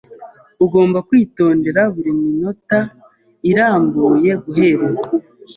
[0.65, 2.79] Ugomba kwitondera buri minota
[3.49, 5.01] irambuye guhera ubu.